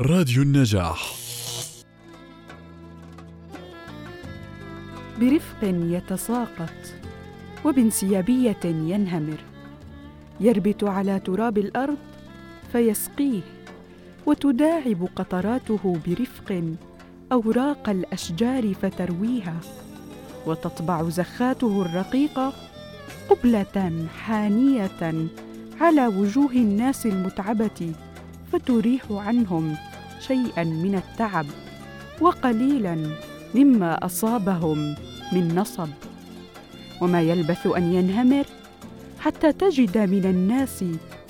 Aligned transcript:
راديو 0.00 0.42
النجاح. 0.42 1.14
برفق 5.20 5.58
يتساقط 5.62 6.94
وبانسيابية 7.64 8.60
ينهمر. 8.64 9.38
يربت 10.40 10.84
على 10.84 11.20
تراب 11.20 11.58
الأرض 11.58 11.96
فيسقيه 12.72 13.40
وتداعب 14.26 15.08
قطراته 15.16 15.98
برفق 16.06 16.76
أوراق 17.32 17.88
الأشجار 17.88 18.74
فترويها. 18.74 19.60
وتطبع 20.46 21.08
زخاته 21.08 21.82
الرقيقة 21.82 22.52
قبلة 23.30 24.06
حانية 24.24 25.28
على 25.80 26.06
وجوه 26.06 26.52
الناس 26.52 27.06
المتعبة. 27.06 27.92
فتريح 28.54 29.02
عنهم 29.10 29.76
شيئا 30.20 30.64
من 30.64 30.94
التعب 30.94 31.46
وقليلا 32.20 32.96
مما 33.54 34.06
أصابهم 34.06 34.94
من 35.32 35.54
نصب. 35.54 35.88
وما 37.00 37.22
يلبث 37.22 37.66
أن 37.66 37.92
ينهمر 37.92 38.44
حتى 39.20 39.52
تجد 39.52 39.98
من 39.98 40.24
الناس 40.24 40.84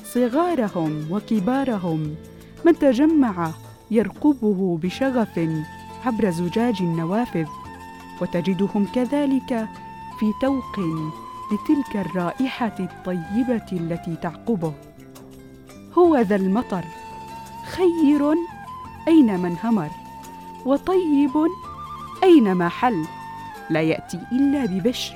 صغارهم 0.04 1.06
وكبارهم 1.10 2.14
من 2.64 2.78
تجمع 2.78 3.50
يرقبه 3.90 4.78
بشغف 4.82 5.40
عبر 6.04 6.30
زجاج 6.30 6.76
النوافذ 6.80 7.46
وتجدهم 8.20 8.86
كذلك 8.94 9.68
في 10.20 10.32
توق 10.40 10.80
لتلك 11.52 12.06
الرائحة 12.06 12.76
الطيبة 12.80 13.66
التي 13.72 14.16
تعقبه. 14.22 14.72
هو 15.98 16.16
ذا 16.18 16.36
المطر. 16.36 16.84
خير 17.74 18.34
أينما 19.08 19.48
انهمر 19.48 19.90
وطيب 20.66 21.30
أينما 22.22 22.68
حل. 22.68 23.04
لا 23.70 23.80
يأتي 23.80 24.20
إلا 24.32 24.66
ببشر 24.66 25.14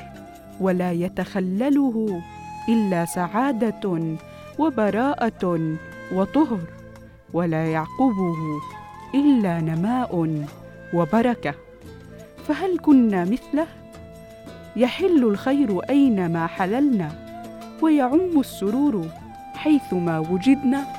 ولا 0.60 0.92
يتخلله 0.92 2.22
إلا 2.68 3.05
سعادة 3.05 4.16
وبراءة 4.58 5.77
وطهر 6.12 6.60
ولا 7.33 7.66
يعقبه 7.66 8.36
إلا 9.14 9.61
نماء 9.61 10.44
وبركة. 10.94 11.55
فهل 12.48 12.78
كنا 12.78 13.24
مثله؟ 13.24 13.66
يحل 14.77 15.24
الخير 15.24 15.80
أينما 15.90 16.46
حللنا 16.46 17.11
ويعم 17.83 18.40
السرور 18.40 19.06
حيثما 19.55 20.18
وجدنا. 20.18 20.97